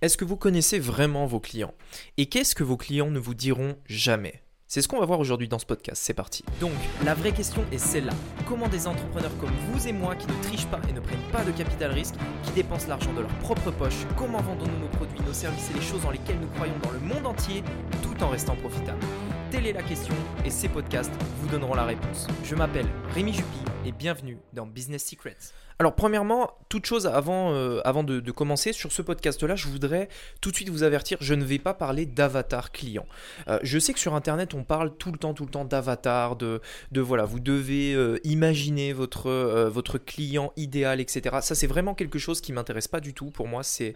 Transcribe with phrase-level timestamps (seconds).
[0.00, 1.74] Est-ce que vous connaissez vraiment vos clients?
[2.18, 4.44] Et qu'est-ce que vos clients ne vous diront jamais?
[4.68, 6.44] C'est ce qu'on va voir aujourd'hui dans ce podcast, c'est parti.
[6.60, 6.70] Donc,
[7.04, 8.12] la vraie question est celle-là.
[8.46, 11.42] Comment des entrepreneurs comme vous et moi qui ne trichent pas et ne prennent pas
[11.42, 12.14] de capital risque,
[12.44, 15.84] qui dépensent l'argent de leur propre poche, comment vendons-nous nos produits, nos services et les
[15.84, 17.64] choses dans lesquelles nous croyons dans le monde entier,
[18.00, 19.04] tout en restant profitables?
[19.50, 22.26] Telle est la question et ces podcasts vous donneront la réponse.
[22.44, 25.38] Je m'appelle Rémi Jupy et bienvenue dans Business Secrets.
[25.78, 30.10] Alors premièrement, toute chose avant, euh, de, commencer sur ce podcast-là, je voudrais
[30.42, 33.06] tout de suite vous avertir, je ne vais pas parler d'avatar client.
[33.46, 36.36] Euh, je sais que sur Internet, on parle tout le temps, tout le temps d'avatar,
[36.36, 36.60] de,
[36.94, 41.36] voilà, vous devez euh, imaginer votre, client idéal, etc.
[41.40, 43.30] Ça, c'est vraiment quelque chose qui m'intéresse pas du tout.
[43.30, 43.94] Pour moi, c'est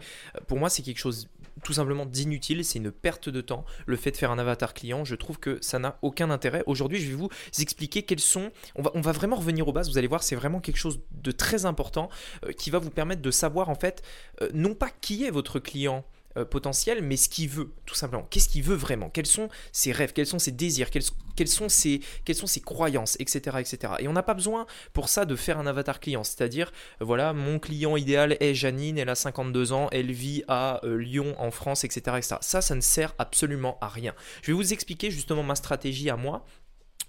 [0.82, 1.28] quelque chose
[1.62, 3.64] tout simplement d'inutile, c'est une perte de temps.
[3.86, 6.62] Le fait de faire un avatar client, je trouve que ça n'a aucun intérêt.
[6.66, 8.50] Aujourd'hui, je vais vous expliquer quels sont.
[8.74, 9.90] On va, vraiment revenir aux bases.
[9.90, 12.08] Vous allez voir, c'est vraiment quelque chose de très important
[12.44, 14.02] euh, qui va vous permettre de savoir en fait,
[14.40, 16.04] euh, non pas qui est votre client
[16.36, 18.26] euh, potentiel, mais ce qu'il veut, tout simplement.
[18.30, 19.10] Qu'est-ce qu'il veut vraiment?
[19.10, 20.12] Quels sont ses rêves?
[20.12, 20.90] Quels sont ses désirs?
[20.90, 23.16] Quelles, sont ses, quelles sont ses croyances?
[23.18, 23.38] Etc.
[23.58, 23.94] etc.
[24.00, 26.24] Et on n'a pas besoin pour ça de faire un avatar client.
[26.24, 30.84] C'est-à-dire, euh, voilà, mon client idéal est Janine, elle a 52 ans, elle vit à
[30.84, 32.36] euh, Lyon, en France, etc., etc.
[32.40, 34.14] Ça, ça ne sert absolument à rien.
[34.42, 36.44] Je vais vous expliquer justement ma stratégie à moi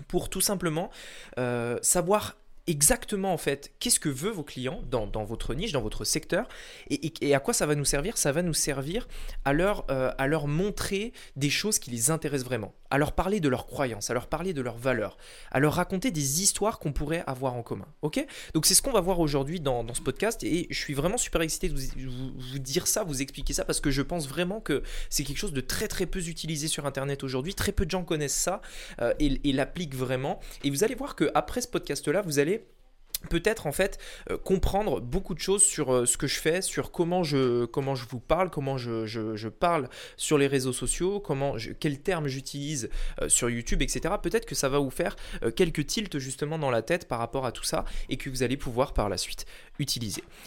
[0.08, 0.90] pour tout simplement
[1.84, 2.36] savoir
[2.68, 6.48] exactement en fait qu'est-ce que veut vos clients dans, votre niche, dans votre secteur,
[6.90, 8.18] et, à quoi ça va nous servir?
[8.18, 9.08] Ça va nous servir
[9.46, 13.40] à leur, euh, à leur montrer des choses qui les intéressent vraiment, à leur parler
[13.40, 15.18] de leurs croyances, à leur parler de leurs valeurs,
[15.50, 17.88] à leur raconter des histoires qu'on pourrait avoir en commun.
[18.04, 18.24] Ok?
[18.54, 21.42] Donc c'est ce qu'on va voir aujourd'hui dans, ce podcast, et je suis vraiment super
[21.42, 25.24] excité de vous, dire ça, vous expliquer ça, parce que je pense vraiment que c'est
[25.24, 28.38] quelque chose de très très peu utilisé sur Internet aujourd'hui, très peu de gens connaissent
[28.38, 28.62] ça
[29.02, 32.64] euh, et, et l'appliquent vraiment, et vous allez voir que après ce podcast-là, vous allez
[33.30, 33.98] peut-être en fait
[34.30, 38.06] euh, comprendre beaucoup de choses sur euh, ce que je fais, sur comment je, je
[38.10, 42.90] vous parle, comment je, je, parle sur les réseaux sociaux, comment quels termes j'utilise
[43.22, 44.16] euh, sur YouTube, etc.
[44.22, 45.16] Peut-être que ça va vous faire
[45.56, 48.58] quelques tilts justement dans la tête par rapport à tout ça et que vous allez
[48.58, 49.46] pouvoir par la suite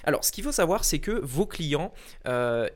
[0.04, 1.92] Alors ce qu'il faut savoir c'est que vos clients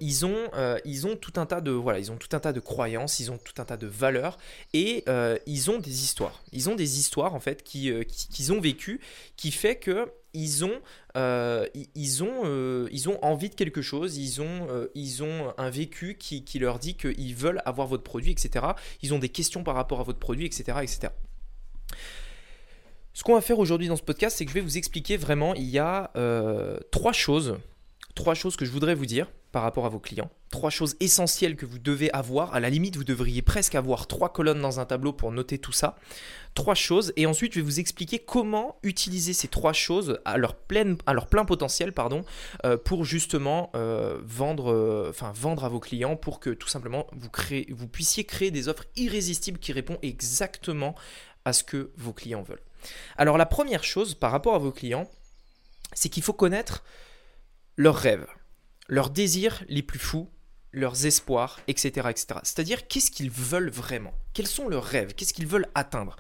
[0.01, 4.39] ils, ont, tout un tas de croyances, ils ont tout un tas de valeurs
[4.73, 5.05] et
[5.47, 6.43] ils ont des histoires.
[6.53, 9.01] Ils ont des histoires en fait qui, qu'ils ont vécues
[9.37, 10.81] qui fait que ils ont,
[11.17, 12.89] euh, ils, euh,
[13.23, 17.35] envie de quelque chose, ils ont, euh, ils ont un vécu qui, leur dit qu'ils
[17.35, 18.67] veulent avoir votre produit, etc.
[19.03, 20.79] Ils ont des questions par rapport à votre produit, etc.
[20.83, 21.09] etc.
[23.21, 25.55] Ce qu'on va faire aujourd'hui dans ce podcast, c'est que je vais vous expliquer vraiment,
[25.55, 26.11] il y a
[26.91, 27.59] trois choses,
[28.15, 30.31] trois choses que je voudrais vous dire par rapport à vos clients.
[30.49, 32.55] Trois choses essentielles que vous devez avoir.
[32.55, 35.71] À la limite, vous devriez presque avoir trois colonnes dans un tableau pour noter tout
[35.71, 35.99] ça.
[36.55, 37.13] Trois choses.
[37.17, 40.97] Et ensuite, je vais vous expliquer comment utiliser ces trois choses à leur plein,
[41.47, 42.25] potentiel pardon,
[42.65, 47.07] euh, pour justement euh, vendre, euh, enfin, vendre à vos clients pour que tout simplement
[47.13, 50.95] vous puissiez créer des offres irrésistibles qui répondent exactement
[51.45, 52.63] à ce que vos clients veulent.
[53.17, 55.11] Alors la première chose par rapport à vos clients,
[55.93, 56.85] c'est qu'il faut connaître
[57.77, 58.27] leurs rêves
[58.91, 60.29] leurs désirs les plus fous,
[60.73, 62.09] leurs espoirs, etc.
[62.43, 64.13] C'est-à-dire qu'est-ce qu'ils veulent vraiment?
[64.35, 65.15] Quels sont leurs rêves?
[65.15, 66.17] Qu'est-ce qu'ils veulent atteindre?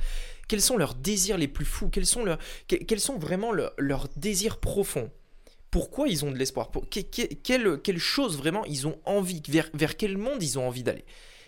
[0.48, 1.88] Quels sont leurs désirs les plus fous?
[1.88, 5.10] Quels sont, leurs, quels sont vraiment leurs désirs profonds?
[5.71, 6.71] Pourquoi ils ont de l'espoir?
[6.91, 11.04] Quelle, quelle, chose vraiment ils ont envie vers quel monde ils ont envie d'aller?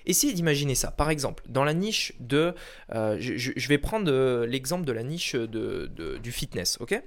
[0.07, 0.91] Essayez d'imaginer ça.
[0.91, 2.55] Par exemple, dans la niche de...
[2.95, 7.03] Euh, je, vais prendre euh, l'exemple de la niche de, du fitness, ok?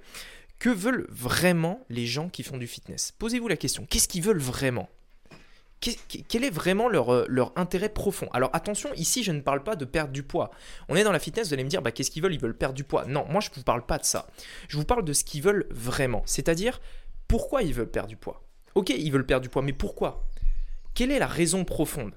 [0.59, 3.13] Que veulent vraiment les gens qui font du fitness?
[3.17, 4.89] Posez-vous la question, qu'est-ce qu'ils veulent vraiment?
[5.81, 8.27] Quel est vraiment leur, euh, leur, intérêt profond?
[8.33, 10.49] Alors attention, ici je ne parle pas de perdre du poids.
[10.89, 12.33] On est dans la fitness, vous allez me dire, bah, qu'est-ce qu'ils veulent?
[12.33, 13.05] Ils veulent perdre du poids.
[13.05, 14.27] Non, moi je ne vous parle pas de ça.
[14.67, 16.23] Je vous parle de ce qu'ils veulent vraiment.
[16.25, 16.81] C'est-à-dire,
[17.27, 18.43] pourquoi ils veulent perdre du poids?
[18.73, 20.27] Ok, ils veulent perdre du poids, mais pourquoi?
[20.93, 22.13] Quelle est la raison profonde?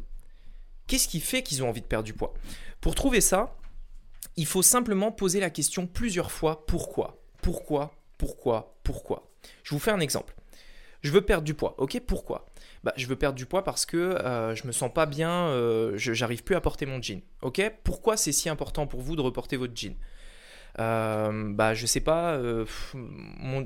[0.89, 2.35] Qu'est-ce qui fait qu'ils ont envie de perdre du poids?
[2.81, 3.57] Pour trouver ça,
[4.37, 7.23] il faut simplement poser la question plusieurs fois, pourquoi?
[7.43, 7.93] Pourquoi?
[8.17, 8.75] Pourquoi?
[8.83, 9.31] Pourquoi?
[9.63, 10.35] Je vous fais un exemple.
[11.03, 11.75] Je veux perdre du poids.
[11.79, 12.47] Ok, pourquoi?
[12.83, 15.93] Bah, Je veux perdre du poids parce que euh, je me sens pas bien, euh,
[15.97, 17.23] j'arrive plus à porter mon jean.
[17.43, 17.61] Ok?
[17.85, 19.95] Pourquoi c'est si important pour vous de reporter votre jean?
[20.79, 22.65] Euh, bah je sais pas, euh,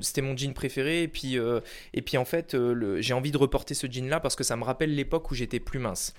[0.01, 1.59] c'était mon jean préféré et puis, euh,
[1.93, 2.57] et puis en fait
[2.99, 5.59] j'ai envie de reporter ce jean là parce que ça me rappelle l'époque où j'étais
[5.59, 6.13] plus mince.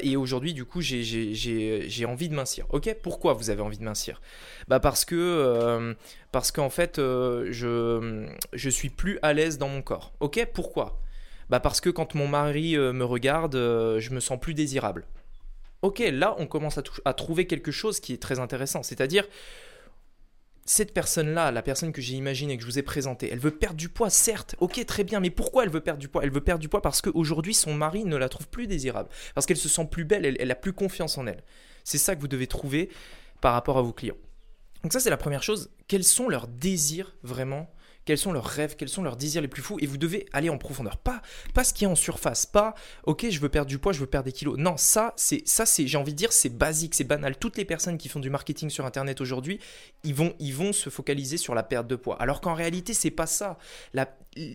[0.00, 2.66] et aujourd'hui du coup j'ai envie de mincir.
[2.70, 4.20] Ok, pourquoi vous avez envie de mincir?
[4.66, 5.94] Bah parce que
[6.32, 10.12] parce qu'en fait je, je suis plus à l'aise dans mon corps.
[10.20, 11.00] Ok, pourquoi?
[11.48, 15.06] Bah parce que quand mon mari me regarde, je me sens plus désirable.
[15.82, 19.28] Ok, là on commence à, à trouver quelque chose qui est très intéressant, c'est-à-dire
[20.64, 23.76] cette personne-là, la personne que j'ai imaginée, que je vous ai présentée, elle veut perdre
[23.76, 26.22] du poids, certes, ok, très bien, mais pourquoi elle veut perdre du poids?
[26.24, 29.46] Elle veut perdre du poids parce qu'aujourd'hui, son mari ne la trouve plus désirable, parce
[29.46, 31.42] qu'elle se sent plus belle, elle, elle a plus confiance en elle.
[31.84, 32.88] C'est ça que vous devez trouver
[33.40, 34.16] par rapport à vos clients.
[34.82, 35.70] Donc ça, c'est la première chose.
[35.88, 37.70] Quels sont leurs désirs vraiment
[38.04, 40.50] quels sont leurs rêves, quels sont leurs désirs les plus fous, et vous devez aller
[40.50, 40.96] en profondeur.
[40.96, 41.22] Pas,
[41.54, 42.74] pas ce qui est en surface, pas
[43.04, 44.56] ok, je veux perdre du poids, je veux perdre des kilos.
[44.58, 47.36] Non, ça, c'est, ça, c'est, j'ai envie de dire, c'est basique, c'est banal.
[47.36, 49.60] Toutes les personnes qui font du marketing sur Internet aujourd'hui,
[50.02, 50.32] ils vont,
[50.72, 52.16] se focaliser sur la perte de poids.
[52.20, 53.58] Alors qu'en réalité, c'est pas ça.
[53.92, 54.08] La,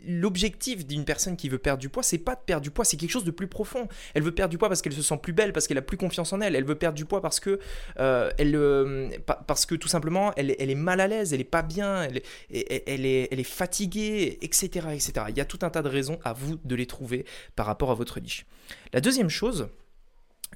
[0.05, 2.97] l'objectif d'une personne qui veut perdre du poids, c'est pas de perdre du poids, c'est
[2.97, 3.87] quelque chose de plus profond.
[4.13, 5.97] Elle veut perdre du poids parce qu'elle se sent plus belle, parce qu'elle a plus
[5.97, 6.55] confiance en elle.
[6.55, 7.59] Elle veut perdre du poids parce que
[7.99, 9.09] euh, elle, euh,
[9.47, 12.17] parce que tout simplement, elle, elle, est mal à l'aise, elle est pas bien, elle,
[12.51, 15.25] est, elle est fatiguée, etc., etc.
[15.29, 17.91] Il y a tout un tas de raisons à vous de les trouver par rapport
[17.91, 18.45] à votre niche.
[18.93, 19.69] La deuxième chose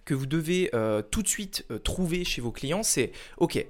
[0.05, 3.65] que vous devez euh, tout de suite trouver chez vos clients, c'est ok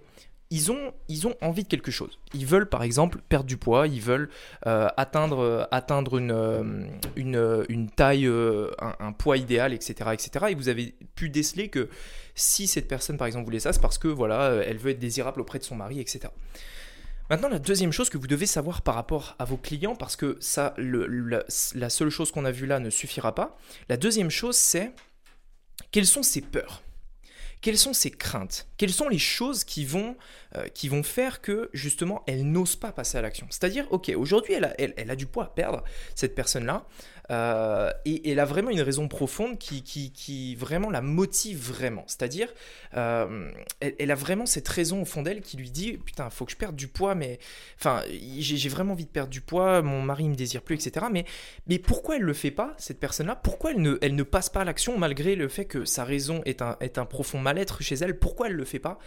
[0.53, 2.19] ils ont, ils ont envie de quelque chose.
[2.35, 4.29] Ils veulent par exemple perdre du poids, ils veulent
[4.67, 8.29] euh, atteindre, euh, atteindre une, euh, taille,
[8.79, 10.45] un, poids idéal, etc., etc.
[10.51, 11.89] Et vous avez pu déceler que
[12.35, 15.41] si cette personne par exemple voulait ça, c'est parce que voilà, elle veut être désirable
[15.41, 16.29] auprès de son mari, etc.
[17.31, 20.37] Maintenant, la deuxième chose que vous devez savoir par rapport à vos clients, parce que
[20.39, 23.57] ça, la seule chose qu'on a vue là ne suffira pas.
[23.89, 24.91] La deuxième chose, c'est
[25.89, 26.83] quelles sont ses peurs
[27.63, 28.67] quelles sont ses craintes?
[28.77, 30.17] Quelles sont les choses qui vont,
[30.57, 33.47] euh, qui vont faire que justement elle n'ose pas passer à l'action?
[33.49, 35.81] C'est-à-dire, ok, aujourd'hui elle a, elle a, du poids à perdre,
[36.13, 36.85] cette personne-là,
[37.31, 42.03] euh, et, elle a vraiment une raison profonde qui, qui, vraiment la motive vraiment.
[42.07, 42.53] C'est-à-dire,
[42.95, 43.49] euh,
[43.79, 46.57] elle, a vraiment cette raison au fond d'elle qui lui dit Putain, faut que je
[46.57, 47.39] perde du poids, mais.
[47.79, 48.01] Enfin,
[48.37, 51.05] j'ai vraiment envie de perdre du poids, mon mari me désire plus, etc.
[51.11, 51.25] Mais,
[51.67, 53.35] mais pourquoi elle le fait pas, cette personne-là?
[53.35, 56.41] Pourquoi elle ne, elle ne passe pas à l'action malgré le fait que sa raison
[56.45, 58.17] est un, est un profond mal-être chez elle?
[58.19, 58.99] Pourquoi elle le fait pas?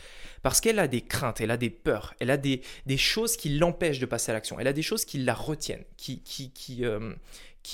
[0.43, 3.51] Parce qu'elle a des craintes, elle a des peurs, elle a des, des choses qui
[3.51, 6.85] l'empêchent de passer à l'action, elle a des choses qui la retiennent, qui, qui, qui,
[6.85, 7.15] euh,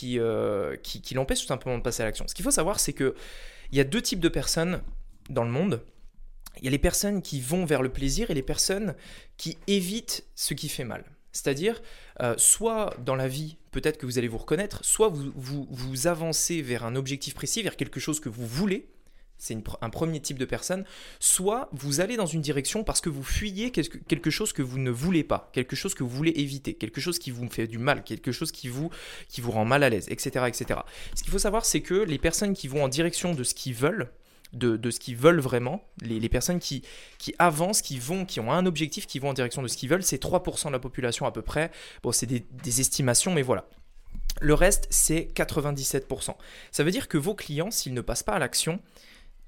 [0.04, 2.26] euh, qui, qui, l'empêche tout simplement de passer à l'action.
[2.28, 3.14] Ce qu'il faut savoir, c'est qu'il
[3.72, 4.82] y a deux types de personnes
[5.30, 5.82] dans le monde.
[6.58, 8.94] Il y a les personnes qui vont vers le plaisir et les personnes
[9.36, 11.04] qui évitent ce qui fait mal.
[11.32, 11.80] C'est-à-dire,
[12.20, 16.60] euh, soit dans la vie, peut-être que vous allez vous reconnaître, soit vous, vous avancez
[16.60, 18.86] vers un objectif précis, vers quelque chose que vous voulez,
[19.42, 20.84] c'est un premier type de personne,
[21.18, 24.92] soit vous allez dans une direction parce que vous fuyez quelque chose que vous ne
[24.92, 28.04] voulez pas, quelque chose que vous voulez éviter, quelque chose qui vous fait du mal,
[28.04, 28.88] quelque chose qui vous,
[29.42, 30.80] rend mal à l'aise, etc., etc.
[31.16, 33.74] Ce qu'il faut savoir, c'est que les personnes qui vont en direction de ce qu'ils
[33.74, 34.12] veulent,
[34.52, 36.84] de, ce qu'ils veulent vraiment, les, personnes qui,
[37.40, 40.04] avancent, qui vont, qui ont un objectif, qui vont en direction de ce qu'ils veulent,
[40.04, 41.72] c'est 3% de la population à peu près.
[42.04, 43.66] Bon, c'est des estimations, mais voilà.
[44.40, 46.34] Le reste, c'est 97%.
[46.70, 48.80] Ça veut dire que vos clients, s'ils ne passent pas à l'action,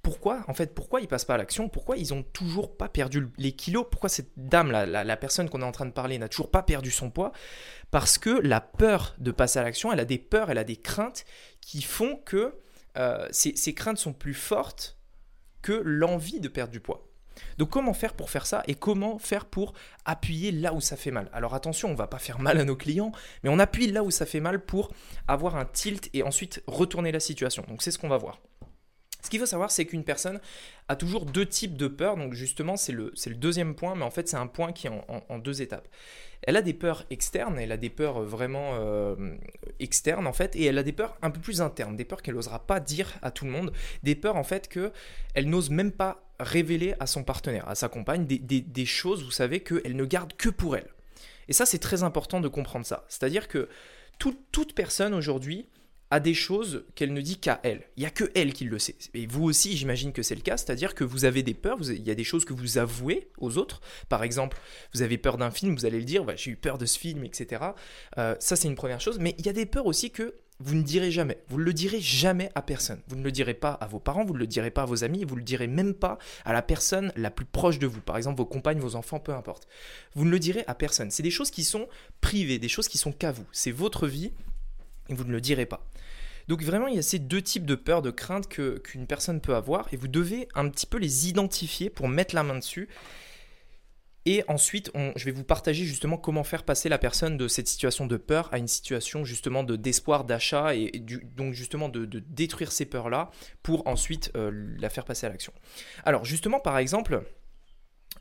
[0.04, 3.26] pourquoi, en fait, pourquoi ils passent pas à l'action Pourquoi ils ont toujours pas perdu
[3.38, 6.28] les kilos Pourquoi cette dame, la, la, personne qu'on est en train de parler, n'a
[6.28, 7.32] toujours pas perdu son poids?
[7.90, 10.76] Parce que la peur de passer à l'action, elle a des peurs, elle a des
[10.76, 11.24] craintes
[11.62, 12.54] qui font que
[12.98, 14.98] euh, ces, ces craintes sont plus fortes
[15.62, 17.08] que l'envie de perdre du poids.
[17.58, 19.72] Donc comment faire pour faire ça et comment faire pour
[20.04, 21.30] appuyer là où ça fait mal?
[21.32, 23.12] Alors attention, on va pas faire mal à nos clients,
[23.42, 24.92] mais on appuie là où ça fait mal pour
[25.28, 27.64] avoir un tilt et ensuite retourner la situation.
[27.68, 28.40] Donc c'est ce qu'on va voir.
[29.24, 30.38] Ce qu'il faut savoir, c'est qu'une personne
[30.88, 32.18] a toujours deux types de peurs.
[32.18, 35.38] Donc justement, c'est le, deuxième point, mais en fait, c'est un point qui est en,
[35.38, 35.88] deux étapes.
[36.42, 39.34] Elle a des peurs externes, elle a des peurs vraiment euh,
[39.80, 42.34] externes en fait, et elle a des peurs un peu plus internes, des peurs qu'elle
[42.34, 43.72] n'osera pas dire à tout le monde,
[44.02, 48.26] des peurs en fait qu'elle n'ose même pas révéler à son partenaire, à sa compagne,
[48.26, 50.88] des, choses, vous savez, qu'elle ne garde que pour elle.
[51.48, 53.06] Et ça, c'est très important de comprendre ça.
[53.08, 53.70] C'est-à-dire que
[54.18, 55.66] toute personne aujourd'hui
[56.14, 57.82] a des choses qu'elle ne dit qu'à elle.
[57.96, 58.94] Il n'y a que elle qui le sait.
[59.14, 62.06] Et vous aussi, j'imagine que c'est le cas, c'est-à-dire que vous avez des peurs, il
[62.06, 63.80] y a des choses que vous avouez aux autres.
[64.08, 64.56] Par exemple,
[64.94, 67.24] vous avez peur d'un film, vous allez le dire, j'ai eu peur de ce film,
[67.24, 67.64] etc.
[68.18, 69.18] Euh, ça, c'est une première chose.
[69.18, 71.42] Mais il y a des peurs aussi que vous ne direz jamais.
[71.48, 73.00] Vous ne le direz jamais à personne.
[73.08, 75.02] Vous ne le direz pas à vos parents, vous ne le direz pas à vos
[75.02, 78.00] amis, vous ne le direz même pas à la personne la plus proche de vous.
[78.00, 79.66] Par exemple, vos compagnes, vos enfants, peu importe.
[80.14, 81.10] Vous ne le direz à personne.
[81.10, 81.88] C'est des choses qui sont
[82.20, 83.46] privées, des choses qui sont qu'à vous.
[83.50, 84.32] C'est votre vie
[85.08, 85.86] et vous ne le direz pas.
[86.48, 89.54] Donc vraiment, il y a ces deux types de peurs, de craintes qu'une personne peut
[89.54, 92.88] avoir, et vous devez un petit peu les identifier pour mettre la main dessus.
[94.26, 98.06] Et ensuite, je vais vous partager justement comment faire passer la personne de cette situation
[98.06, 100.90] de peur à une situation justement de d'espoir, d'achat, et,
[101.36, 103.30] donc justement de, détruire ces peurs-là
[103.62, 105.52] pour ensuite euh, la faire passer à l'action.
[106.04, 107.22] Alors justement, par exemple,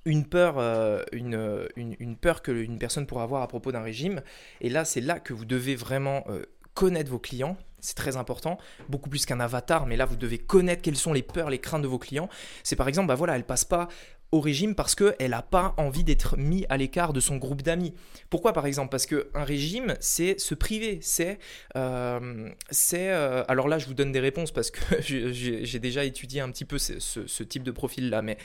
[0.03, 4.21] une peur, euh, une, une, peur que une personne pourrait avoir à propos d'un régime.
[4.59, 8.57] Et là, c'est là que vous devez vraiment euh, connaître vos clients, c'est très important,
[8.89, 11.81] beaucoup plus qu'un avatar, mais là vous devez connaître quelles sont les peurs, les craintes
[11.81, 12.29] de vos clients.
[12.63, 13.89] C'est par exemple, bah voilà, elle passe pas
[14.33, 17.93] au régime parce qu'elle n'a pas envie d'être mise à l'écart de son groupe d'amis.
[18.31, 18.89] Pourquoi par exemple?
[18.89, 21.37] Parce qu'un régime, c'est se priver, c'est...
[21.75, 22.49] Euh,
[22.93, 26.65] euh, alors là, je vous donne des réponses parce que j'ai déjà étudié un petit
[26.65, 28.37] peu ce, type de profil-là, mais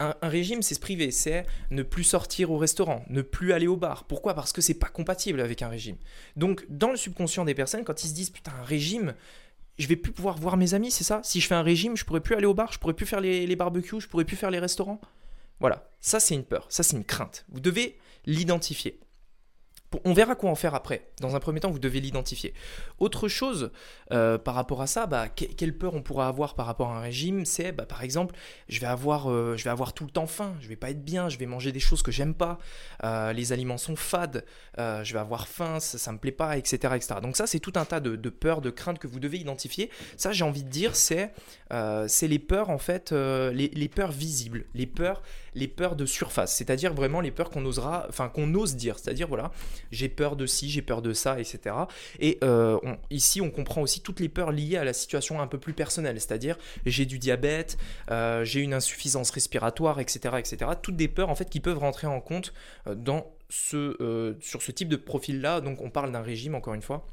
[0.00, 3.76] un, régime, c'est se priver, c'est ne plus sortir au restaurant, ne plus aller au
[3.76, 4.04] bar.
[4.04, 4.34] Pourquoi?
[4.34, 5.96] Parce que c'est pas compatible avec un régime.
[6.34, 9.14] Donc dans le subconscient des personnes, quand ils se disent, putain, un régime
[9.78, 11.20] je vais plus pouvoir voir mes amis, c'est ça?
[11.22, 13.20] Si je fais un régime, je pourrais plus aller au bar, je pourrais plus faire
[13.20, 15.00] les, les barbecues, je pourrais plus faire les restaurants?
[15.60, 17.44] Voilà, ça c'est une peur, ça c'est une crainte.
[17.48, 19.00] Vous devez l'identifier.
[20.04, 21.08] On verra quoi en faire après.
[21.20, 22.52] Dans un premier temps, vous devez l'identifier.
[22.98, 23.70] Autre chose
[24.12, 27.00] euh, par rapport à ça, bah, quelle peur on pourra avoir par rapport à un
[27.00, 28.34] régime C'est bah, par exemple,
[28.68, 31.02] je vais, avoir, euh, je vais avoir tout le temps faim, je vais pas être
[31.02, 32.58] bien, je vais manger des choses que j'aime pas,
[33.02, 34.44] euh, les aliments sont fades,
[34.76, 36.94] je vais avoir faim, ça, ne me plaît pas, etc.
[37.22, 39.90] Donc ça, c'est tout un tas de, peurs, de craintes que vous devez identifier.
[40.18, 41.32] Ça, j'ai envie de dire, c'est
[41.70, 45.22] les peurs en fait, les, peurs visibles, les peurs,
[45.58, 49.28] les peurs de surface, c'est-à-dire vraiment les peurs qu'on osera, enfin qu'on ose dire, c'est-à-dire
[49.28, 49.50] voilà
[49.90, 51.74] j'ai peur de ci, j'ai peur de ça, etc.
[52.20, 52.78] Et euh,
[53.10, 56.20] ici, on comprend aussi toutes les peurs liées à la situation un peu plus personnelle,
[56.20, 57.76] c'est-à-dire j'ai du diabète,
[58.10, 60.70] euh, j'ai une insuffisance respiratoire, etc., etc.
[60.80, 62.52] Toutes des peurs en fait qui peuvent rentrer en compte
[62.86, 65.60] euh, dans ce, sur ce type de profil-là.
[65.60, 67.06] Donc on parle d'un régime, encore une fois.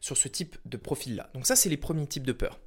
[0.00, 1.30] sur ce type de profil-là.
[1.34, 2.58] Donc ça, c'est les premiers types de peurs.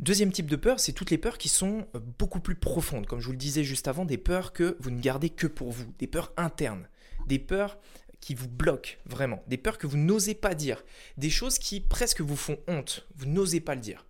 [0.00, 1.86] Deuxième type de peur, c'est toutes les peurs qui sont
[2.18, 3.06] beaucoup plus profondes.
[3.06, 5.70] Comme je vous le disais juste avant, des peurs que vous ne gardez que pour
[5.70, 6.88] vous, des peurs internes,
[7.26, 7.78] des peurs
[8.20, 10.82] qui vous bloquent vraiment, des peurs que vous n'osez pas dire,
[11.18, 14.06] des choses qui presque vous font honte, vous n'osez pas le dire.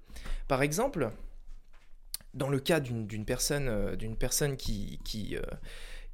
[0.46, 1.10] Par exemple,
[2.32, 5.42] dans le cas d'une personne, euh, d'une personne qui, qui, euh,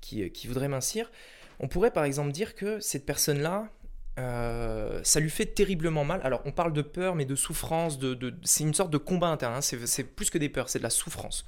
[0.00, 1.10] qui, euh, qui, voudrait mincir,
[1.58, 3.70] on pourrait par exemple dire que cette personne-là,
[4.16, 6.20] ça lui fait terriblement mal.
[6.24, 9.54] Alors on parle de peur, mais de souffrance, de c'est une sorte de combat interne,
[9.54, 9.60] hein.
[9.60, 11.46] c'est plus que des peurs, c'est de la souffrance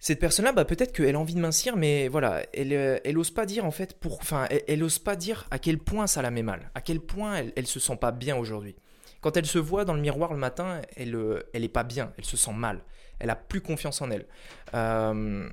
[0.00, 3.30] cette personne-là, bah, peut-être qu'elle a envie de mincir, mais voilà, elle, euh, elle ose
[3.30, 6.30] pas dire en fait pour, enfin, elle, ose pas dire à quel point ça la
[6.30, 8.76] met mal, à quel point elle, elle se sent pas bien aujourd'hui.
[9.20, 12.12] Quand elle se voit dans le miroir le matin, elle, euh, elle est pas bien,
[12.16, 12.80] elle se sent mal,
[13.18, 14.26] elle a plus confiance en elle.
[14.74, 15.48] Euh,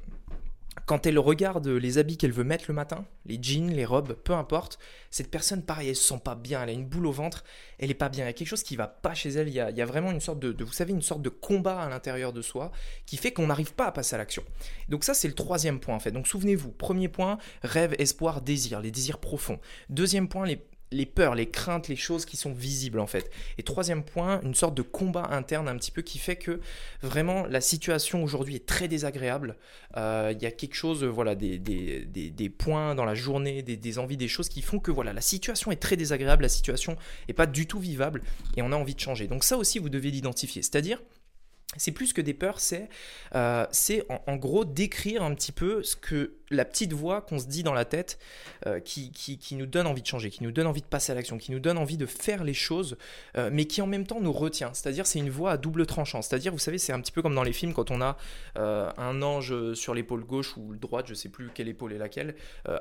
[0.86, 4.34] quand elle regarde les habits qu'elle veut mettre le matin, les jeans, les robes, peu
[4.34, 4.78] importe,
[5.10, 7.44] cette personne, pareil, elle se sent pas bien, elle a une boule au ventre,
[7.80, 9.54] elle est pas bien, il y a quelque chose qui va pas chez elle, il
[9.54, 12.42] y a, vraiment une sorte de, vous savez, une sorte de combat à l'intérieur de
[12.42, 12.72] soi
[13.06, 14.44] qui fait qu'on n'arrive pas à passer à l'action.
[14.90, 16.12] Donc ça, c'est le troisième point en fait.
[16.12, 19.60] Donc souvenez-vous, premier point, rêve, espoir, désir, les désirs profonds.
[19.90, 20.62] Deuxième point, les,
[20.92, 23.30] les peurs, les craintes, les choses qui sont visibles en fait.
[23.58, 26.60] Et troisième point, une sorte de combat interne un petit peu qui fait que
[27.02, 29.58] vraiment la situation aujourd'hui est très désagréable.
[29.98, 34.18] Euh, il y a quelque chose, voilà, des, des, points dans la journée, des, envies,
[34.18, 36.96] des choses qui font que voilà, la situation est très désagréable, la situation
[37.28, 38.22] n'est pas du tout vivable
[38.56, 39.28] et on a envie de changer.
[39.28, 40.62] Donc ça aussi, vous devez l'identifier.
[40.62, 41.02] C'est-à-dire,
[41.78, 42.90] c'est plus que des peurs, c'est
[43.36, 43.66] euh,
[44.28, 47.74] en, gros décrire un petit peu ce que la petite voix qu'on se dit dans
[47.74, 48.20] la tête
[48.66, 51.16] euh, qui, qui, nous donne envie de changer, qui nous donne envie de passer à
[51.16, 52.98] l'action, qui nous donne envie de faire les choses,
[53.38, 54.74] euh, mais qui en même temps nous retient.
[54.74, 56.22] C'est-à-dire c'est une voix à double tranchant.
[56.22, 58.18] C'est-à-dire, vous savez, c'est un petit peu comme dans les films quand on a
[58.58, 62.36] euh, un ange sur l'épaule gauche ou droite, je sais plus quelle épaule est laquelle,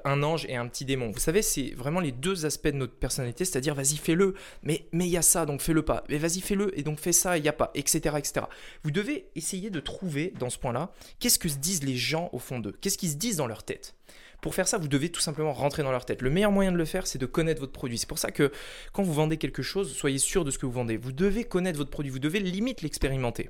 [0.04, 1.10] un ange et un petit démon.
[1.10, 5.06] Vous savez, c'est vraiment les deux aspects de notre personnalité, c'est-à-dire vas-y fais-le, mais mais
[5.06, 6.04] il y a ça, donc fais-le pas.
[6.08, 8.46] Mais vas-y fais-le et donc fais ça, il n'y a pas, etc., etc.
[8.82, 12.38] Vous devez essayer de trouver dans ce point-là qu'est-ce que se disent les gens au
[12.38, 13.94] fond d'eux, qu'est-ce qu'ils se disent dans leur tête.
[14.44, 16.20] Pour faire ça, vous devez tout simplement rentrer dans leur tête.
[16.20, 17.96] Le meilleur moyen de le faire, c'est de connaître votre produit.
[17.96, 18.52] C'est pour ça que
[18.92, 20.98] quand vous vendez quelque chose, soyez sûr de ce que vous vendez.
[20.98, 23.48] Vous devez connaître votre produit, vous devez limite l'expérimenter.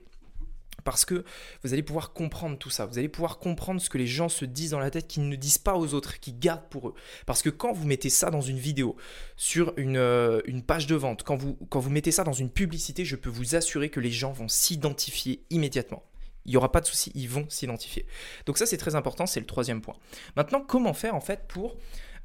[0.85, 1.25] Parce que
[1.65, 2.87] vous allez pouvoir comprendre tout ça.
[2.87, 5.35] Vous allez pouvoir comprendre ce que les gens se disent dans la tête, qu'ils ne
[5.35, 6.95] disent pas aux autres, qu'ils gardent pour eux.
[7.27, 8.95] Parce que quand vous mettez ça dans une vidéo,
[9.37, 13.31] sur une, euh, page de vente, quand vous mettez ça dans une publicité, je peux
[13.31, 16.05] vous assurer que les gens vont s'identifier immédiatement.
[16.47, 18.07] Il n'y aura pas de souci, ils vont s'identifier.
[18.47, 19.95] Donc ça c'est très important, c'est le troisième point.
[20.37, 21.77] Maintenant, comment faire en fait pour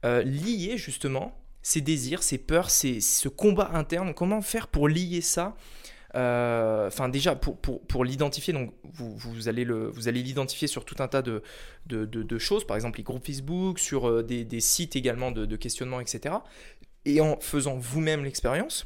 [0.05, 4.13] euh, lier justement ces désirs, ces peurs, ce combat interne?
[4.13, 5.55] Comment faire pour lier ça
[6.15, 9.63] euh, Enfin déjà pour, l'identifier, donc vous, allez
[10.23, 11.41] l'identifier sur tout un tas de,
[12.38, 16.35] choses, par exemple les groupes Facebook, sur euh, des, des sites également de questionnement, etc.
[17.05, 18.85] Et en faisant vous-même l'expérience.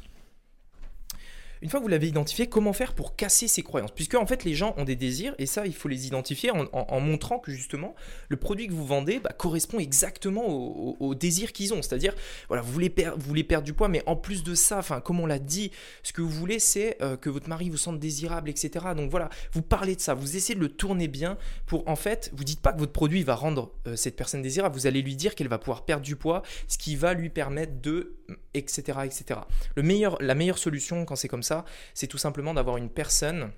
[1.64, 3.90] Une fois que vous l'avez identifié, comment faire pour casser ces croyances?
[3.90, 7.00] Puisque en fait les gens ont des désirs et ça il faut les identifier en,
[7.00, 7.94] montrant que justement
[8.28, 11.80] le produit que vous vendez bah, correspond exactement aux désirs qu'ils ont.
[11.80, 12.14] C'est-à-dire
[12.48, 15.00] voilà vous voulez, perdre, vous voulez perdre du poids mais en plus de ça, enfin
[15.00, 15.70] comme on l'a dit,
[16.02, 18.84] ce que vous voulez c'est euh, que votre mari vous sente désirable etc.
[18.94, 22.30] Donc voilà vous parlez de ça, vous essayez de le tourner bien pour en fait
[22.34, 25.16] vous dites pas que votre produit va rendre euh, cette personne désirable, vous allez lui
[25.16, 28.16] dire qu'elle va pouvoir perdre du poids, ce qui va lui permettre de
[28.52, 29.40] etc etc.
[29.76, 31.53] La meilleure solution quand c'est comme ça
[31.94, 33.50] c'est tout simplement d'avoir une personne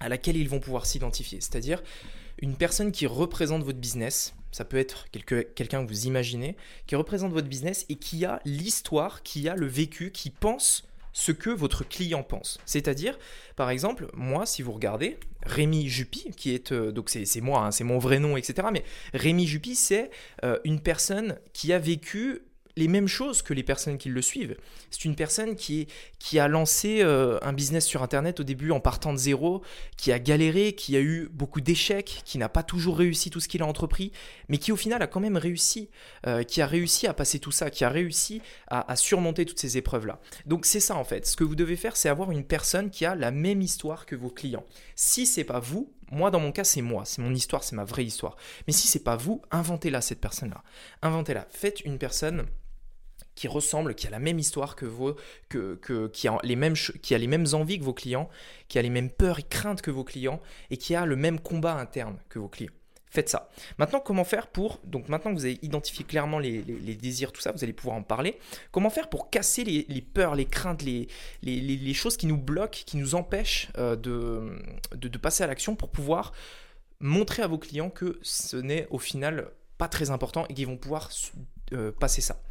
[0.00, 1.40] à laquelle ils vont pouvoir s'identifier.
[1.40, 1.82] C'est-à-dire
[2.40, 6.56] une personne qui représente votre business, ça peut être quelqu'un que vous imaginez,
[6.86, 11.32] qui représente votre business et qui a l'histoire, qui a le vécu, qui pense ce
[11.32, 12.60] que votre client pense.
[12.64, 13.18] C'est-à-dire,
[13.56, 17.70] par exemple, moi, si vous regardez, Rémi Juppy, qui est, euh, donc c'est moi, hein,
[17.72, 18.68] c'est mon vrai nom, etc.
[18.72, 18.84] Mais
[19.14, 20.10] Rémi Juppy, c'est
[20.44, 22.42] euh, une personne qui a vécu
[22.78, 24.56] les mêmes choses que les personnes qui le suivent.
[24.90, 28.80] C'est une personne qui, qui a lancé euh, un business sur Internet au début en
[28.80, 29.62] partant de zéro,
[29.96, 33.48] qui a galéré, qui a eu beaucoup d'échecs, qui n'a pas toujours réussi tout ce
[33.48, 34.12] qu'il a entrepris,
[34.48, 35.90] mais qui au final a quand même réussi,
[36.26, 39.76] euh, qui a réussi à passer tout ça, qui a réussi à, surmonter toutes ces
[39.76, 40.20] épreuves-là.
[40.46, 41.26] Donc c'est ça en fait.
[41.26, 44.16] Ce que vous devez faire, c'est avoir une personne qui a la même histoire que
[44.16, 44.64] vos clients.
[44.94, 47.84] Si c'est pas vous, moi, dans mon cas, c'est moi, c'est mon histoire, c'est ma
[47.84, 48.36] vraie histoire.
[48.66, 50.62] Mais si c'est pas vous, inventez-la cette personne-là.
[51.02, 51.46] Inventez-la.
[51.50, 52.46] Faites une personne
[53.38, 55.14] qui ressemble, qui a la même histoire que vous,
[55.48, 55.78] que,
[56.08, 58.28] qui, a les mêmes, qui a les mêmes envies que vos clients,
[58.66, 60.40] qui a les mêmes peurs et craintes que vos clients,
[60.70, 62.72] et qui a le même combat interne que vos clients.
[63.10, 63.48] Faites ça.
[63.78, 64.80] Maintenant, comment faire pour...
[64.84, 68.02] Donc maintenant que vous avez identifié clairement les, désirs, tout ça, vous allez pouvoir en
[68.02, 68.40] parler.
[68.72, 71.06] Comment faire pour casser les, peurs, les craintes, les,
[71.42, 74.58] les, choses qui nous bloquent, qui nous empêchent euh, de,
[74.94, 76.32] de, passer à l'action pour pouvoir
[76.98, 80.76] montrer à vos clients que ce n'est au final pas très important et qu'ils vont
[80.76, 81.08] pouvoir
[81.72, 82.42] euh, passer ça?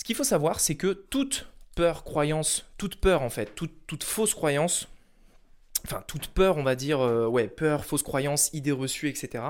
[0.00, 4.32] Ce qu'il faut savoir, c'est que toute peur, croyance, toute peur en fait, toute, fausse
[4.32, 4.88] croyance,
[5.84, 9.44] enfin toute peur, on va dire, euh, ouais, peur, fausse croyance, idées reçues, etc.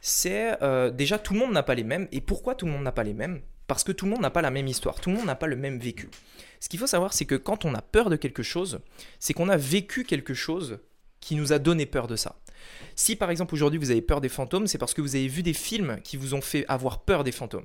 [0.00, 2.08] C'est euh, déjà tout le monde n'a pas les mêmes.
[2.10, 3.42] Et pourquoi tout le monde n'a pas les mêmes?
[3.66, 5.46] Parce que tout le monde n'a pas la même histoire, tout le monde n'a pas
[5.46, 6.08] le même vécu.
[6.58, 8.80] Ce qu'il faut savoir, c'est que quand on a peur de quelque chose,
[9.18, 10.78] c'est qu'on a vécu quelque chose
[11.20, 12.36] qui nous a donné peur de ça.
[12.96, 15.42] Si par exemple aujourd'hui vous avez peur des fantômes, c'est parce que vous avez vu
[15.42, 17.64] des films qui vous ont fait avoir peur des fantômes.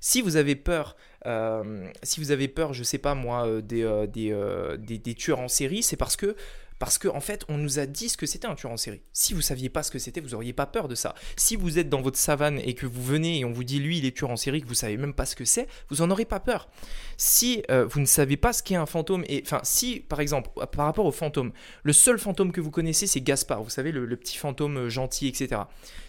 [0.00, 4.76] Si vous avez peur, euh, si vous avez peur, je sais pas moi, euh, euh,
[4.76, 6.36] des, tueurs en série, c'est parce que
[6.82, 9.02] parce qu'en en fait, on nous a dit ce que c'était un tueur en série.
[9.12, 11.14] Si vous saviez pas ce que c'était, vous n'auriez pas peur de ça.
[11.36, 13.98] Si vous êtes dans votre savane et que vous venez et on vous dit lui,
[13.98, 16.10] il est tueur en série, que vous savez même pas ce que c'est, vous en
[16.10, 16.68] aurez pas peur.
[17.16, 20.50] Si euh, vous ne savez pas ce qu'est un fantôme, et enfin, si par exemple,
[20.72, 21.52] par rapport au fantôme,
[21.84, 25.28] le seul fantôme que vous connaissez, c'est Gaspard, vous savez, le, petit fantôme euh, gentil,
[25.28, 25.60] etc.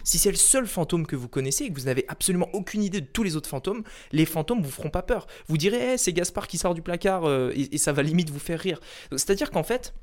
[0.02, 3.00] Si c'est le seul fantôme que vous connaissez et que vous n'avez absolument aucune idée
[3.00, 5.28] de tous les autres fantômes, les fantômes vous feront pas peur.
[5.46, 8.40] Vous direz, eh, c'est Gaspard qui sort du placard euh, et ça va limite vous
[8.40, 8.80] faire rire.
[9.12, 9.94] C'est-à-dire qu'en fait,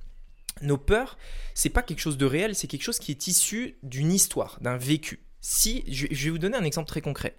[0.61, 1.17] nos peurs,
[1.53, 4.77] c'est pas quelque chose de réel, c'est quelque chose qui est issu d'une histoire, d'un
[4.77, 5.23] vécu.
[5.39, 7.35] Si, je vais vous donner un exemple très concret.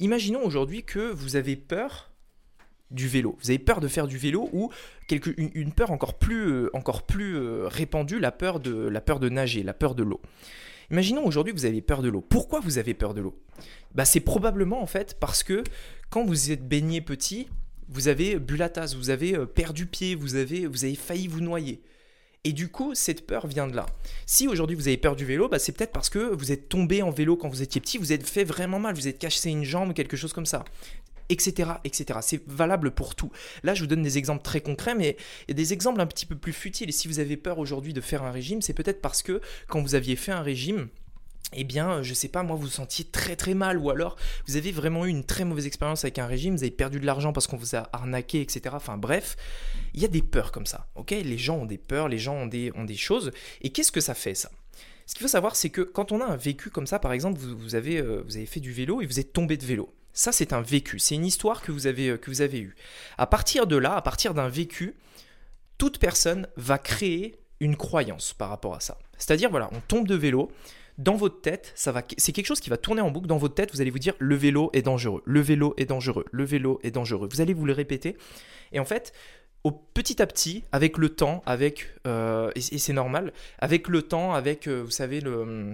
[0.00, 2.10] Imaginons aujourd'hui que vous avez peur
[2.90, 3.36] du vélo.
[3.42, 4.70] Vous avez peur de faire du vélo ou
[5.36, 9.28] une, peur encore plus, euh, encore plus euh, répandue, la peur, de, la peur de
[9.28, 10.20] nager, la peur de l'eau.
[10.90, 12.20] Imaginons aujourd'hui que vous avez peur de l'eau.
[12.20, 13.38] Pourquoi vous avez peur de l'eau?
[13.94, 15.64] Bah, C'est probablement en fait parce que
[16.10, 17.48] quand vous êtes baigné petit,
[17.88, 21.26] vous avez bu la tasse, vous avez euh, perdu pied, vous avez, vous avez failli
[21.26, 21.82] vous noyer.
[22.46, 23.86] Et du coup, cette peur vient de là.
[24.26, 27.02] Si aujourd'hui vous avez peur du vélo, bah, c'est peut-être parce que vous êtes tombé
[27.02, 29.64] en vélo quand vous étiez petit, vous êtes fait vraiment mal, vous êtes cassé une
[29.64, 30.64] jambe, quelque chose comme ça.
[31.30, 32.18] Etc, etc.
[32.20, 33.32] C'est valable pour tout.
[33.62, 35.16] Là, je vous donne des exemples très concrets, mais
[35.48, 36.90] il y a des exemples un petit peu plus futiles.
[36.90, 39.80] Et si vous avez peur aujourd'hui de faire un régime, c'est peut-être parce que quand
[39.80, 40.88] vous aviez fait un régime,
[41.56, 44.56] eh bien, je sais pas, moi, vous vous sentiez très très mal, ou alors vous
[44.56, 47.32] avez vraiment eu une très mauvaise expérience avec un régime, vous avez perdu de l'argent
[47.32, 48.62] parce qu'on vous a arnaqué, etc.
[48.72, 49.36] Enfin bref,
[49.94, 51.10] il y a des peurs comme ça, ok?
[51.10, 53.30] Les gens ont des peurs, les gens ont des, ont des choses,
[53.62, 54.50] et qu'est-ce que ça fait ça?
[55.06, 57.38] Ce qu'il faut savoir, c'est que quand on a un vécu comme ça, par exemple,
[57.38, 59.92] vous, avez, euh, vous avez fait du vélo et vous êtes tombé de vélo.
[60.12, 62.74] Ça, c'est un vécu, c'est une histoire que vous avez, euh, que vous avez eue.
[63.18, 64.94] À partir de là, à partir d'un vécu,
[65.76, 68.98] toute personne va créer une croyance par rapport à ça.
[69.18, 70.50] C'est-à-dire, voilà, on tombe de vélo,
[70.98, 73.54] dans votre tête, ça va, c'est quelque chose qui va tourner en boucle dans votre
[73.54, 73.72] tête.
[73.72, 76.90] Vous allez vous dire le vélo est dangereux, le vélo est dangereux, le vélo est
[76.90, 77.28] dangereux.
[77.30, 78.16] Vous allez vous le répéter.
[78.72, 79.12] Et en fait,
[79.64, 84.34] au petit à petit, avec le temps, avec euh, et, c'est normal, avec le temps,
[84.34, 85.72] avec euh, vous savez le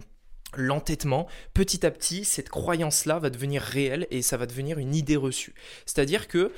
[0.56, 5.16] l'entêtement, petit à petit, cette croyance-là va devenir réelle et ça va devenir une idée
[5.16, 5.54] reçue.
[5.86, 6.52] C'est-à-dire que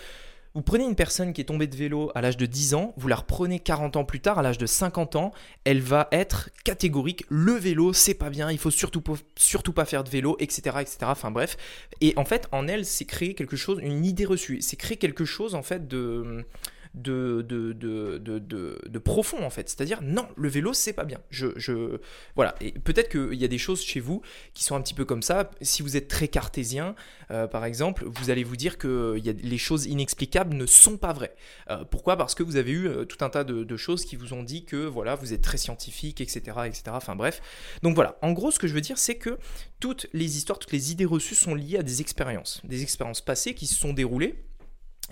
[0.54, 3.08] vous prenez une personne qui est tombée de vélo à l'âge de 10 ans, vous
[3.08, 5.32] la reprenez 40 ans plus tard, à l'âge de 50 ans,
[5.64, 10.10] elle va être catégorique, le vélo c'est pas bien, il faut surtout, pas faire de
[10.10, 10.98] vélo, etc., etc.
[11.02, 11.56] Enfin bref.
[12.00, 15.24] Et en fait, en elle, c'est créer quelque chose, une idée reçue, c'est créer quelque
[15.24, 16.44] chose en fait de
[16.94, 19.68] de, profond en fait.
[19.68, 21.18] C'est-à-dire, non, le vélo, c'est pas bien.
[21.30, 21.98] Je.
[22.36, 22.54] Voilà.
[22.60, 24.22] Et peut-être qu'il y a des choses chez vous
[24.54, 25.50] qui sont un petit peu comme ça.
[25.60, 26.94] Si vous êtes très cartésien,
[27.30, 30.96] euh, par exemple, vous allez vous dire que y a, les choses inexplicables ne sont
[30.96, 31.34] pas vraies.
[31.70, 32.16] Euh, pourquoi?
[32.16, 34.64] Parce que vous avez eu euh, tout un tas de, choses qui vous ont dit
[34.64, 36.82] que voilà, vous êtes très scientifique, etc., etc.
[36.90, 37.40] Enfin bref.
[37.82, 38.18] Donc voilà.
[38.20, 39.38] En gros, ce que je veux dire, c'est que
[39.80, 43.54] toutes les histoires, toutes les idées reçues sont liées à des expériences, des expériences passées
[43.54, 44.44] qui se sont déroulées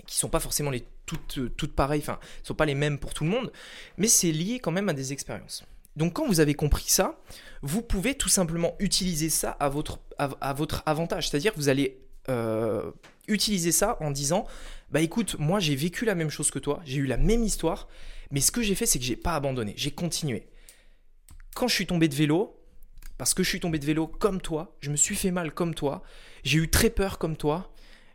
[0.05, 0.83] qui sont pas forcément les
[1.17, 3.51] toutes, toutes pareilles, enfin, sont pas les mêmes pour tout le monde,
[3.97, 5.63] mais c'est lié quand même à des expériences.
[5.95, 7.19] Donc quand vous avez compris ça,
[7.61, 11.29] vous pouvez tout simplement utiliser ça à votre, à, votre avantage.
[11.29, 12.91] C'est-à-dire que vous allez euh,
[13.27, 14.45] utiliser ça en disant,
[14.89, 17.87] bah écoute, moi j'ai vécu la même chose que toi, j'ai eu la même histoire,
[18.31, 20.47] mais ce que j'ai fait, c'est que j'ai pas abandonné, j'ai continué.
[21.55, 22.57] Quand je suis tombé de vélo,
[23.17, 25.75] parce que je suis tombé de vélo comme toi, je me suis fait mal comme
[25.75, 26.01] toi,
[26.43, 27.73] j'ai eu très peur comme toi,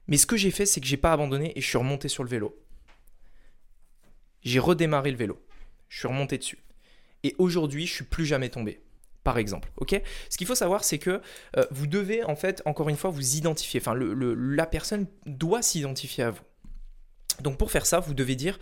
[0.08, 2.22] mais ce que j'ai fait, c'est que j'ai pas abandonné et je suis remonté sur
[2.22, 2.56] le vélo.
[4.46, 5.44] J'ai redémarré le vélo.
[5.88, 6.58] Je suis remonté dessus.
[7.24, 8.80] Et aujourd'hui, je suis plus jamais tombé.
[9.24, 10.00] Par exemple, ok?
[10.30, 11.20] Ce qu'il faut savoir, c'est que
[11.56, 13.80] euh, vous devez en fait, encore une fois, vous identifier.
[13.80, 16.44] Enfin, la personne doit s'identifier à vous.
[17.40, 18.58] Donc pour faire ça, vous devez dire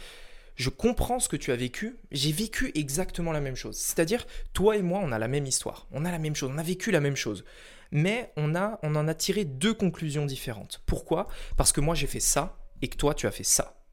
[0.56, 3.76] je comprends ce que tu as vécu, j'ai vécu exactement la même chose.
[3.76, 6.58] C'est-à-dire, toi et moi, on a la même histoire, on a la même chose, on
[6.58, 7.44] a vécu la même chose.
[7.90, 10.80] Mais on, a, on en a tiré deux conclusions différentes.
[10.86, 11.28] Pourquoi?
[11.58, 13.83] Parce que moi, j'ai fait ça et que toi, tu as fait ça.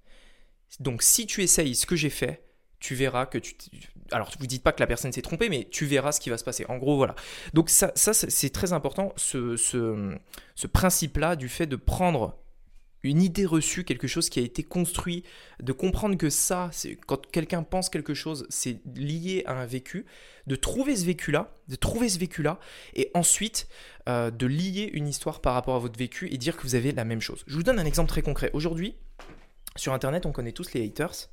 [0.80, 2.44] Donc si tu essayes ce que j'ai fait,
[2.82, 3.56] tu verras que tu...
[4.12, 6.38] Alors, vous dites pas que la personne s'est trompée, mais tu verras ce qui va
[6.38, 6.66] se passer.
[6.68, 7.16] En gros, voilà.
[7.54, 10.18] Donc ça, c'est très important, ce,
[10.74, 12.38] principe-là du fait de prendre
[13.04, 15.24] une idée reçue, quelque chose qui a été construit,
[15.60, 16.70] de comprendre que ça,
[17.08, 20.06] quand quelqu'un pense quelque chose, c'est lié à un vécu,
[20.46, 22.60] de trouver ce vécu-là, de trouver ce vécu-là,
[22.96, 23.68] et ensuite
[24.08, 26.92] euh, de lier une histoire par rapport à votre vécu et dire que vous avez
[26.92, 27.44] la même chose.
[27.48, 28.52] Je vous donne un exemple très concret.
[28.54, 28.96] Aujourd'hui,
[29.76, 31.30] sur Internet, on connaît tous les haters.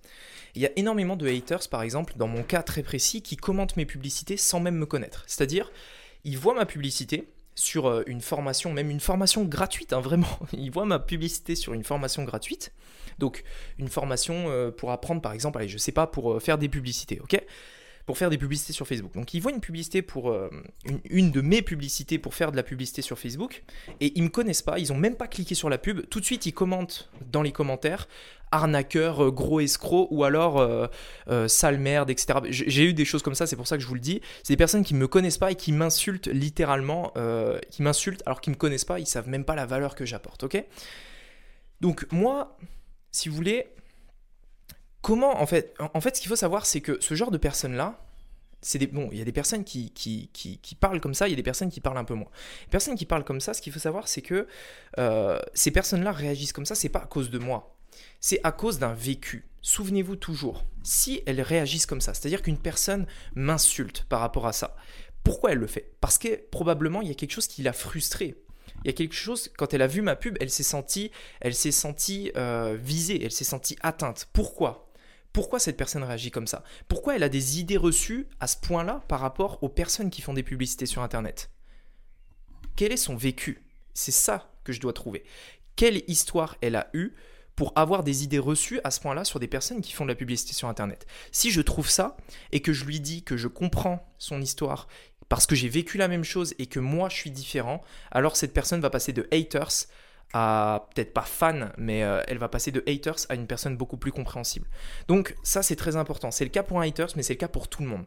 [0.55, 3.77] Il y a énormément de haters, par exemple, dans mon cas très précis, qui commentent
[3.77, 5.25] mes publicités sans même me connaître.
[5.27, 5.71] C'est-à-dire,
[6.25, 10.39] ils voient ma publicité, sur euh, une formation, même une formation gratuite, hein, vraiment.
[10.53, 12.73] Ils voient ma publicité sur une formation gratuite.
[13.19, 13.43] Donc,
[13.79, 16.69] une formation euh, pour apprendre, par exemple, allez, je sais pas, pour euh, faire des
[16.69, 17.43] publicités, ok?
[18.09, 19.13] Pour faire des publicités sur Facebook.
[19.13, 20.35] Donc ils voient une publicité pour
[21.11, 23.65] une, de mes publicités pour faire de la publicité sur Facebook
[24.01, 26.09] et ils me connaissent pas, ils ont même pas cliqué sur la pub.
[26.09, 28.09] Tout de suite ils commentent dans les commentaires
[28.51, 30.87] arnaqueur, euh, gros escroc ou alors euh,
[31.29, 32.39] euh, sale merde, etc.
[32.49, 34.23] J'ai eu des choses comme ça, c'est pour ça que je vous le dis.
[34.43, 37.13] C'est des personnes qui me connaissent pas et qui m'insultent littéralement,
[37.71, 40.45] qui m'insultent alors qu'ils me connaissent pas, ils savent même pas la valeur que j'apporte,
[40.45, 40.65] ok?
[41.83, 42.57] Donc moi,
[43.13, 43.67] si vous voulez,
[45.09, 45.75] comment en fait,
[46.15, 48.05] ce qu'il faut savoir c'est que ce genre de personnes-là,
[48.61, 49.91] c'est bon, il y a des personnes qui,
[50.81, 52.29] parlent comme ça, il y a des personnes qui parlent un peu moins.
[52.67, 54.47] Les personnes qui parlent comme ça, ce qu'il faut savoir, c'est que
[55.55, 57.79] ces personnes-là réagissent comme ça, c'est pas à cause de moi
[58.21, 59.47] c'est à cause d'un vécu.
[59.63, 64.77] Souvenez-vous toujours, si elles réagissent comme ça, c'est-à-dire qu'une personne m'insulte par rapport à ça,
[65.25, 65.93] pourquoi elle le fait?
[66.01, 68.37] Parce que probablement il y a quelque chose qui l'a frustrée.
[68.85, 71.55] Il y a quelque chose, quand elle a vu ma pub, elle s'est sentie, elle
[71.55, 74.29] s'est sentie euh, visée, elle s'est sentie atteinte.
[74.33, 74.88] Pourquoi?
[75.39, 76.65] Pourquoi cette personne réagit comme ça?
[76.89, 80.33] Pourquoi elle a des idées reçues à ce point-là par rapport aux personnes qui font
[80.33, 81.53] des publicités sur Internet?
[82.75, 83.63] Quel est son vécu?
[83.95, 85.23] C'est ça que je dois trouver.
[85.77, 87.15] Quelle histoire elle a eue
[87.55, 90.17] pour avoir des idées reçues à ce point-là sur des personnes qui font de la
[90.17, 91.07] publicité sur Internet?
[91.31, 92.17] Si je trouve ça
[92.51, 94.89] et que je lui dis que je comprends son histoire
[95.29, 98.53] parce que j'ai vécu la même chose et que moi je suis différent, alors cette
[98.53, 99.87] personne va passer de haters
[100.35, 103.97] à peut-être pas fan, mais euh, elle va passer de haters à une personne beaucoup
[103.97, 104.67] plus compréhensible.
[105.09, 106.31] Donc ça c'est très important.
[106.31, 108.05] C'est le cas pour un haters, mais c'est le cas pour tout le monde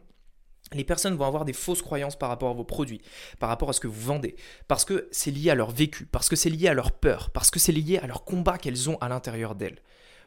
[0.74, 3.00] les personnes vont avoir des fausses croyances par rapport à vos produits,
[3.38, 4.36] par rapport à ce que vous vendez,
[4.68, 7.50] parce que c'est lié à leur vécu, parce que c'est lié à leur peur, parce
[7.50, 9.78] que c'est lié à leur combat qu'elles ont à l'intérieur d'elles.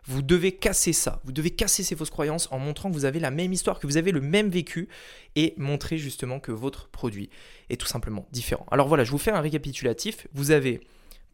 [0.07, 3.19] Vous devez casser ça, vous devez casser ces fausses croyances en montrant que vous avez
[3.19, 4.87] la même histoire, que vous avez le même vécu
[5.35, 7.31] et montrer justement que votre produit
[7.69, 8.67] est tout simplement différent.
[8.69, 10.27] Alors voilà, je vous fais un récapitulatif.
[10.31, 10.81] Vous avez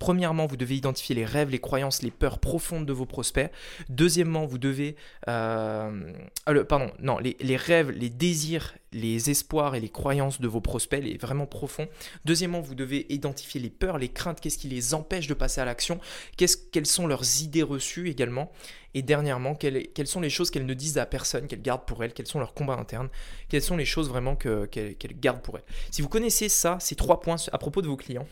[0.02, 3.52] Premièrement, vous devez identifier les rêves, les croyances, les peurs profondes de vos prospects.
[3.88, 4.96] Deuxièmement, vous devez...
[5.28, 6.12] Euh,
[6.50, 11.04] euh, pardon, non, les, rêves, les désirs, les espoirs et les croyances de vos prospects,
[11.04, 11.88] les vraiment profonds.
[12.26, 15.66] Deuxièmement, vous devez identifier les peurs, les craintes, qu'est-ce qui les empêche de passer à
[15.66, 16.00] l'action,
[16.36, 18.52] quelles sont leurs idées reçues également.
[18.94, 22.14] Et dernièrement, quelles, sont les choses qu'elles ne disent à personne, qu'elles gardent pour elles,
[22.14, 23.10] quels sont leurs combats internes,
[23.48, 25.64] quelles sont les choses vraiment qu'elles gardent pour elles.
[25.92, 28.28] Si vous connaissez ça, ces trois points à propos de vos clients,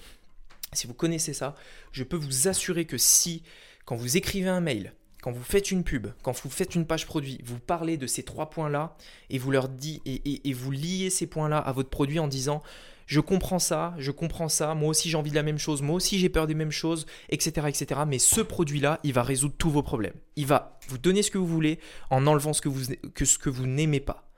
[0.74, 1.56] si vous connaissez ça,
[1.92, 3.44] je peux vous assurer que si,
[3.86, 7.06] quand vous écrivez un mail, quand vous faites une pub, quand vous faites une page
[7.06, 8.96] produit, vous parlez de ces trois points-là
[9.30, 12.62] et vous leur dites et, vous liez ces points-là à votre produit en disant
[13.06, 15.96] je comprends ça, je comprends ça, moi aussi j'ai envie de la même chose, moi
[15.96, 18.02] aussi j'ai peur des mêmes choses, etc., etc.
[18.08, 20.14] Mais ce produit-là, il va résoudre tous vos problèmes.
[20.36, 21.80] Il va vous donner ce que vous voulez
[22.12, 24.30] en enlevant ce que vous, que ce que vous n'aimez pas.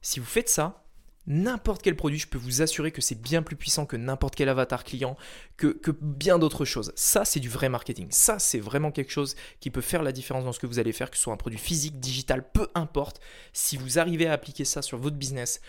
[0.00, 0.83] Si vous faites ça,
[1.26, 4.48] n'importe quel produit, je peux vous assurer que c'est bien plus puissant que n'importe quel
[4.48, 5.16] avatar client,
[5.56, 6.92] que, bien d'autres choses.
[6.96, 8.08] Ça, c'est du vrai marketing.
[8.10, 10.92] Ça, c'est vraiment quelque chose qui peut faire la différence dans ce que vous allez
[10.92, 13.20] faire, que ce soit un produit physique, digital, peu importe.
[13.52, 15.60] Si vous arrivez à appliquer ça sur votre business,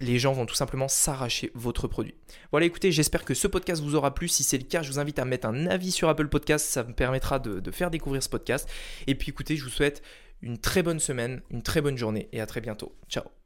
[0.00, 2.14] les gens vont tout simplement s'arracher votre produit.
[2.50, 4.28] Voilà, écoutez, j'espère que ce podcast vous aura plu.
[4.28, 6.66] Si c'est le cas, je vous invite à mettre un avis sur Apple Podcast.
[6.66, 8.68] Ça me permettra de faire découvrir ce podcast.
[9.06, 10.02] Et puis écoutez, je vous souhaite
[10.42, 12.94] une très bonne semaine, une très bonne journée et à très bientôt.
[13.08, 13.43] Ciao